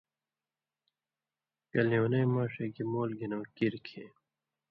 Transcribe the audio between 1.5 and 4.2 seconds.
کہ لیونَیں ماݜے گی مُول گھِنؤں کیر کھیں۔